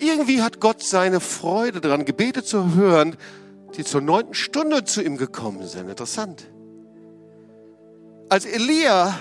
[0.00, 3.16] Irgendwie hat Gott seine Freude daran, Gebete zu hören,
[3.76, 5.88] die zur neunten Stunde zu ihm gekommen sind.
[5.88, 6.48] Interessant.
[8.32, 9.20] Als Elia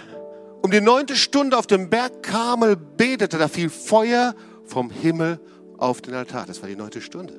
[0.62, 5.38] um die neunte Stunde auf dem Berg Karmel betete, da fiel Feuer vom Himmel
[5.78, 6.46] auf den Altar.
[6.46, 7.38] Das war die neunte Stunde.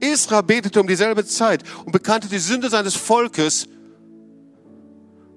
[0.00, 3.68] Esra betete um dieselbe Zeit und bekannte die Sünde seines Volkes.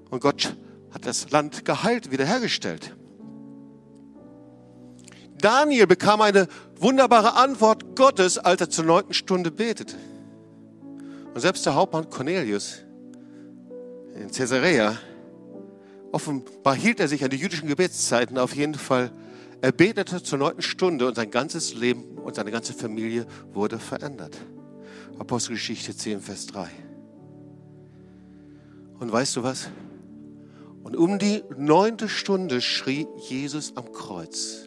[0.09, 0.55] Und Gott
[0.93, 2.95] hat das Land geheilt, wiederhergestellt.
[5.37, 6.47] Daniel bekam eine
[6.79, 9.97] wunderbare Antwort Gottes, als er zur neunten Stunde betete.
[11.33, 12.83] Und selbst der Hauptmann Cornelius
[14.15, 14.97] in Caesarea,
[16.11, 19.11] offenbar hielt er sich an die jüdischen Gebetszeiten auf jeden Fall.
[19.61, 24.37] Er betete zur neunten Stunde und sein ganzes Leben und seine ganze Familie wurde verändert.
[25.19, 26.67] Apostelgeschichte 10, Vers 3.
[28.99, 29.69] Und weißt du was?
[30.83, 34.65] Und um die neunte Stunde schrie Jesus am Kreuz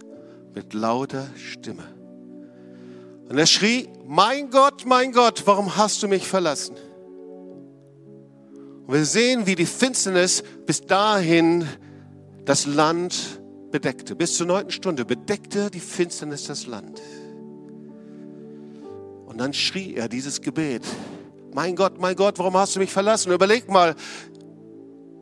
[0.54, 1.84] mit lauter Stimme.
[3.28, 6.76] Und er schrie, mein Gott, mein Gott, warum hast du mich verlassen?
[8.86, 11.66] Und wir sehen, wie die Finsternis bis dahin
[12.44, 13.40] das Land
[13.72, 14.14] bedeckte.
[14.14, 17.02] Bis zur neunten Stunde bedeckte die Finsternis das Land.
[19.26, 20.82] Und dann schrie er dieses Gebet.
[21.52, 23.32] Mein Gott, mein Gott, warum hast du mich verlassen?
[23.32, 23.96] Überleg mal,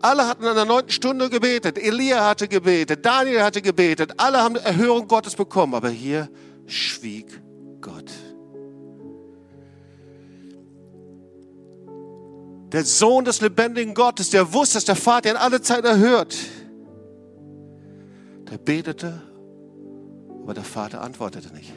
[0.02, 1.78] alle hatten an der neunten Stunde gebetet.
[1.78, 4.12] Elia hatte gebetet, Daniel hatte gebetet.
[4.18, 5.74] Alle haben Erhörung Gottes bekommen.
[5.74, 6.28] Aber hier
[6.66, 7.40] schwieg
[7.80, 8.10] Gott.
[12.74, 16.36] Der Sohn des lebendigen Gottes, der wusste, dass der Vater ihn alle Zeit erhört.
[18.50, 19.22] Der betete,
[20.42, 21.72] aber der Vater antwortete nicht.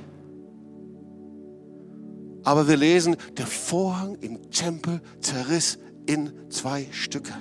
[2.44, 7.34] Aber wir lesen, der Vorhang im Tempel zerriss in zwei Stücke.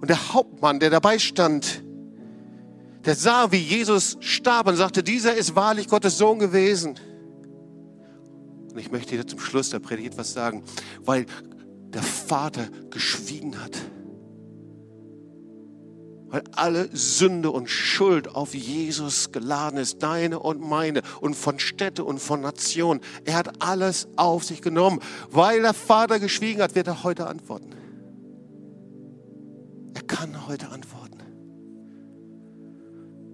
[0.00, 1.84] Und der Hauptmann, der dabei stand,
[3.04, 6.98] der sah, wie Jesus starb und sagte, dieser ist wahrlich Gottes Sohn gewesen.
[8.72, 10.64] Und ich möchte dir zum Schluss der Predigt etwas sagen,
[11.04, 11.26] weil
[11.92, 13.76] der Vater geschwiegen hat.
[16.28, 22.04] Weil alle Sünde und Schuld auf Jesus geladen ist, deine und meine und von Städte
[22.04, 23.02] und von Nationen.
[23.24, 25.00] Er hat alles auf sich genommen.
[25.30, 27.74] Weil der Vater geschwiegen hat, wird er heute antworten.
[29.92, 31.18] Er kann heute antworten.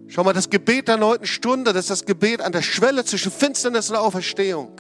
[0.09, 3.31] Schau mal, das Gebet der neunten Stunde, das ist das Gebet an der Schwelle zwischen
[3.31, 4.73] Finsternis und Auferstehung.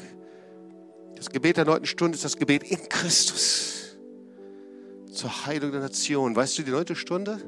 [1.19, 3.97] Das Gebet der neunten Stunde ist das Gebet in Christus
[5.13, 6.37] zur Heilung der Nation.
[6.37, 7.39] Weißt du, die neunte Stunde?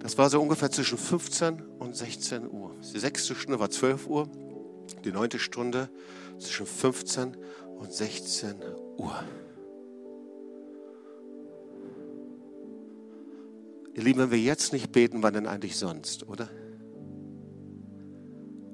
[0.00, 2.74] Das war so ungefähr zwischen 15 und 16 Uhr.
[2.92, 4.28] Die sechste Stunde war 12 Uhr,
[5.04, 5.88] die neunte Stunde
[6.40, 7.36] zwischen 15
[7.78, 8.56] und 16
[8.96, 9.22] Uhr.
[13.94, 16.48] Ihr Lieben, wenn wir jetzt nicht beten, wann denn eigentlich sonst, oder?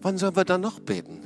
[0.05, 1.23] Wann sollen wir dann noch beten?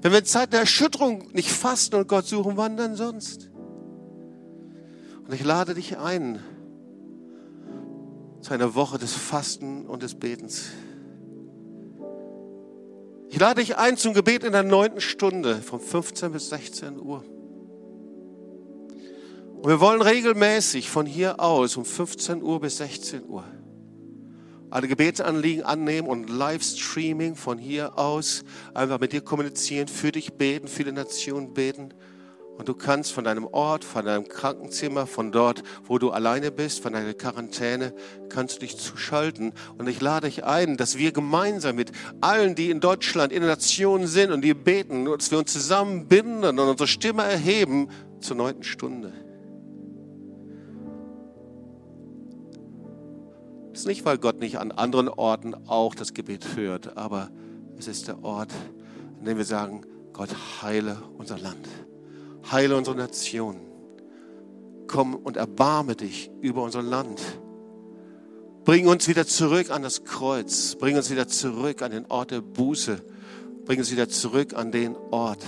[0.00, 3.50] Wenn wir in Zeit der Erschütterung nicht fasten und Gott suchen, wann denn sonst?
[5.26, 6.40] Und ich lade dich ein
[8.40, 10.70] zu einer Woche des Fasten und des Betens.
[13.28, 17.24] Ich lade dich ein zum Gebet in der neunten Stunde von 15 bis 16 Uhr.
[19.56, 23.44] Und wir wollen regelmäßig von hier aus um 15 Uhr bis 16 Uhr
[24.70, 30.68] alle Gebetsanliegen annehmen und Livestreaming von hier aus einfach mit dir kommunizieren, für dich beten,
[30.68, 31.94] für die Nation beten.
[32.58, 36.82] Und du kannst von deinem Ort, von deinem Krankenzimmer, von dort, wo du alleine bist,
[36.82, 37.94] von deiner Quarantäne,
[38.30, 39.52] kannst du dich zuschalten.
[39.76, 43.50] Und ich lade dich ein, dass wir gemeinsam mit allen, die in Deutschland, in der
[43.50, 47.88] Nation sind und die beten, dass wir uns zusammenbinden und unsere Stimme erheben
[48.20, 49.25] zur neunten Stunde.
[53.76, 57.28] Es ist nicht, weil Gott nicht an anderen Orten auch das Gebet hört, aber
[57.76, 58.50] es ist der Ort,
[59.18, 59.82] an dem wir sagen,
[60.14, 60.30] Gott
[60.62, 61.68] heile unser Land,
[62.50, 63.56] heile unsere Nation.
[64.86, 67.20] Komm und erbarme dich über unser Land.
[68.64, 70.74] Bring uns wieder zurück an das Kreuz.
[70.76, 73.04] Bring uns wieder zurück an den Ort der Buße.
[73.66, 75.44] Bring uns wieder zurück an den Ort,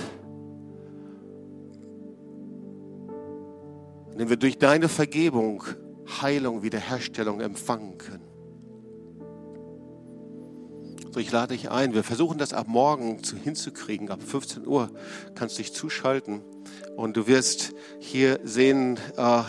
[4.11, 5.65] an dem wir durch deine Vergebung
[6.21, 8.29] Heilung, Wiederherstellung empfangen können.
[11.13, 11.95] So, ich lade dich ein.
[11.95, 14.11] Wir versuchen das ab morgen zu, hinzukriegen.
[14.11, 14.91] Ab 15 Uhr
[15.35, 16.43] kannst du dich zuschalten
[16.97, 19.43] und du wirst hier sehen, äh,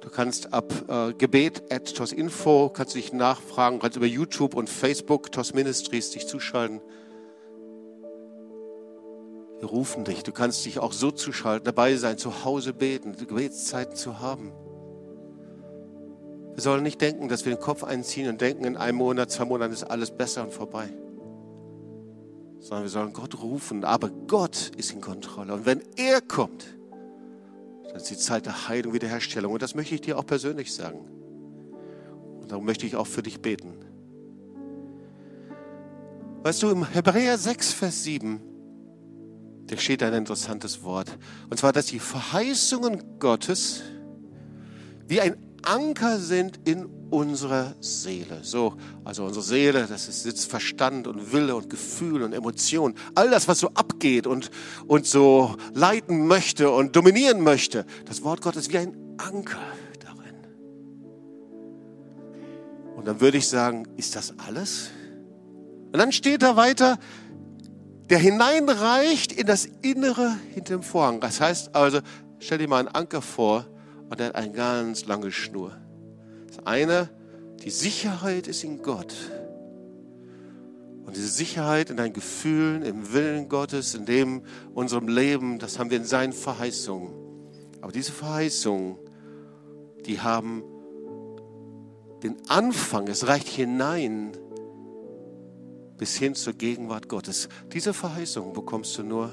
[0.00, 4.70] du kannst ab äh, Gebet at TOS-Info, kannst du dich nachfragen, kannst über YouTube und
[4.70, 6.80] Facebook TOS Ministries dich zuschalten.
[9.60, 10.22] Wir rufen dich.
[10.22, 14.50] Du kannst dich auch so zuschalten, dabei sein, zu Hause beten, Gebetszeiten zu haben.
[16.54, 19.46] Wir sollen nicht denken, dass wir den Kopf einziehen und denken, in einem Monat, zwei
[19.46, 20.88] Monaten ist alles besser und vorbei.
[22.60, 23.84] Sondern wir sollen Gott rufen.
[23.84, 25.54] Aber Gott ist in Kontrolle.
[25.54, 26.66] Und wenn er kommt,
[27.84, 29.52] dann ist die Zeit der Heilung, Wiederherstellung.
[29.52, 31.00] Und das möchte ich dir auch persönlich sagen.
[32.40, 33.72] Und darum möchte ich auch für dich beten.
[36.42, 38.40] Weißt du, im Hebräer 6, Vers 7,
[39.66, 41.16] da steht ein interessantes Wort.
[41.48, 43.82] Und zwar, dass die Verheißungen Gottes
[45.06, 48.40] wie ein Anker sind in unserer Seele.
[48.42, 52.94] So, also unsere Seele, das ist jetzt Verstand und Wille und Gefühl und Emotion.
[53.14, 54.50] All das, was so abgeht und,
[54.86, 57.84] und so leiten möchte und dominieren möchte.
[58.06, 59.60] Das Wort Gottes wie ein Anker
[60.00, 60.34] darin.
[62.96, 64.90] Und dann würde ich sagen, ist das alles?
[65.92, 66.98] Und dann steht da weiter,
[68.08, 71.20] der hineinreicht in das Innere hinter dem Vorhang.
[71.20, 72.00] Das heißt also,
[72.38, 73.66] stell dir mal einen Anker vor
[74.12, 75.74] und der hat eine ganz lange Schnur.
[76.46, 77.08] Das eine,
[77.64, 79.14] die Sicherheit ist in Gott.
[81.06, 84.42] Und diese Sicherheit in deinen Gefühlen, im Willen Gottes, in dem
[84.74, 87.10] unserem Leben, das haben wir in seinen Verheißungen.
[87.80, 88.98] Aber diese Verheißungen,
[90.04, 90.62] die haben
[92.22, 94.32] den Anfang, es reicht hinein
[95.96, 97.48] bis hin zur Gegenwart Gottes.
[97.72, 99.30] Diese Verheißung bekommst du nur,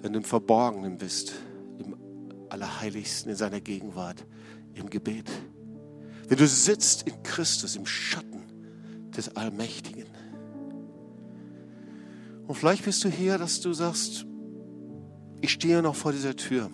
[0.00, 1.34] wenn du im Verborgenen bist,
[2.56, 4.24] Allerheiligsten, in seiner Gegenwart,
[4.74, 5.30] im Gebet.
[6.26, 8.42] Wenn du sitzt in Christus, im Schatten
[9.14, 10.06] des Allmächtigen.
[12.46, 14.24] Und vielleicht bist du hier, dass du sagst,
[15.42, 16.70] ich stehe noch vor dieser Tür.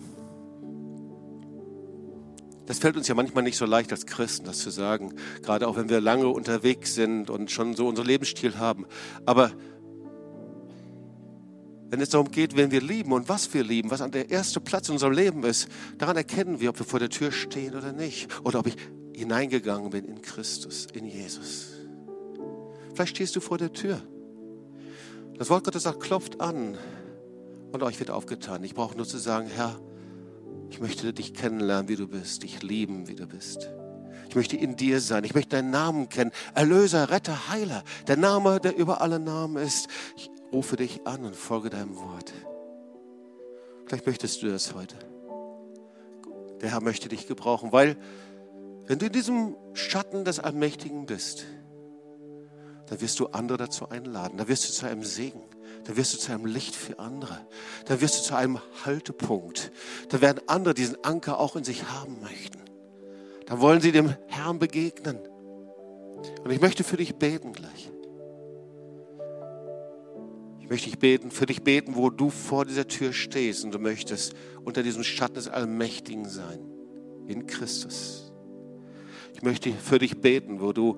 [2.65, 5.75] Das fällt uns ja manchmal nicht so leicht als Christen, das zu sagen, gerade auch
[5.75, 8.85] wenn wir lange unterwegs sind und schon so unseren Lebensstil haben.
[9.25, 9.51] Aber
[11.93, 14.59] wenn es darum geht, wen wir lieben und was wir lieben, was an der erste
[14.59, 15.67] Platz in unserem Leben ist,
[15.99, 18.27] daran erkennen wir, ob wir vor der Tür stehen oder nicht.
[18.43, 18.75] Oder ob ich
[19.13, 21.67] hineingegangen bin in Christus, in Jesus.
[22.95, 24.01] Vielleicht stehst du vor der Tür.
[25.37, 26.79] Das Wort Gottes sagt, klopft an
[27.71, 28.63] und euch wird aufgetan.
[28.63, 29.79] Ich brauche nur zu sagen, Herr,
[30.71, 33.69] ich möchte dich kennenlernen, wie du bist, dich lieben, wie du bist.
[34.29, 35.25] Ich möchte in dir sein.
[35.25, 36.31] Ich möchte deinen Namen kennen.
[36.55, 37.83] Erlöser, Retter, Heiler.
[38.07, 39.89] Der Name, der über alle Namen ist.
[40.17, 42.31] Ich rufe dich an und folge deinem Wort.
[43.85, 44.95] Vielleicht möchtest du das heute.
[46.61, 47.97] Der Herr möchte dich gebrauchen, weil
[48.85, 51.45] wenn du in diesem Schatten des Allmächtigen bist,
[52.87, 54.37] dann wirst du andere dazu einladen.
[54.37, 55.41] Da wirst du zu einem Segen
[55.85, 57.45] dann wirst du zu einem Licht für andere.
[57.85, 59.71] Dann wirst du zu einem Haltepunkt.
[60.09, 62.59] Da werden andere diesen Anker auch in sich haben möchten.
[63.45, 65.19] Dann wollen sie dem Herrn begegnen.
[66.43, 67.91] Und ich möchte für dich beten gleich.
[70.63, 73.79] Ich möchte dich beten, für dich beten, wo du vor dieser Tür stehst und du
[73.79, 74.33] möchtest
[74.63, 76.59] unter diesem Schatten des Allmächtigen sein.
[77.27, 78.31] In Christus.
[79.33, 80.95] Ich möchte für dich beten, wo du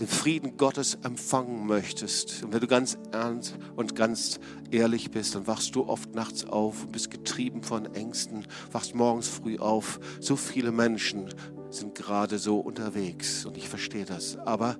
[0.00, 4.40] den Frieden Gottes empfangen möchtest und wenn du ganz ernst und ganz
[4.70, 9.28] ehrlich bist, dann wachst du oft nachts auf und bist getrieben von Ängsten, wachst morgens
[9.28, 10.00] früh auf.
[10.20, 11.32] So viele Menschen
[11.68, 14.36] sind gerade so unterwegs und ich verstehe das.
[14.38, 14.78] Aber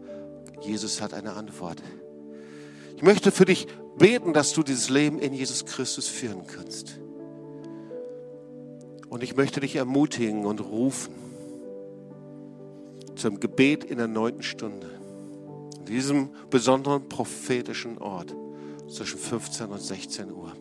[0.62, 1.82] Jesus hat eine Antwort.
[2.96, 3.66] Ich möchte für dich
[3.98, 7.00] beten, dass du dieses Leben in Jesus Christus führen kannst.
[9.08, 11.14] Und ich möchte dich ermutigen und rufen
[13.16, 14.90] zum Gebet in der neunten Stunde
[15.86, 18.34] diesem besonderen prophetischen Ort
[18.88, 20.52] zwischen 15 und 16 Uhr.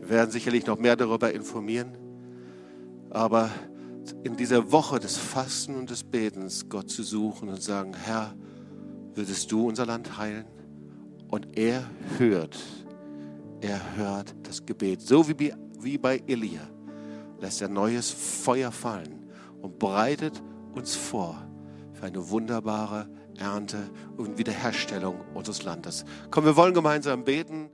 [0.00, 1.96] Wir werden sicherlich noch mehr darüber informieren,
[3.10, 3.50] aber
[4.22, 8.34] in dieser Woche des Fasten und des Betens Gott zu suchen und sagen, Herr,
[9.14, 10.46] würdest du unser Land heilen?
[11.28, 11.84] Und er
[12.18, 12.58] hört,
[13.60, 16.68] er hört das Gebet, so wie, wie bei Elia,
[17.40, 20.42] lässt er neues Feuer fallen und bereitet
[20.74, 21.36] uns vor
[21.92, 26.04] für eine wunderbare Ernte und Wiederherstellung unseres Landes.
[26.30, 27.70] Komm, wir wollen gemeinsam beten.